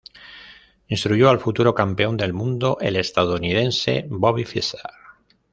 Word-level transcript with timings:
Instruyó 0.87 1.29
al 1.29 1.39
futuro 1.39 1.75
campeón 1.75 2.17
del 2.17 2.33
mundo, 2.33 2.79
el 2.81 2.95
estadounidense 2.95 4.07
Bobby 4.09 4.45
Fischer. 4.45 4.81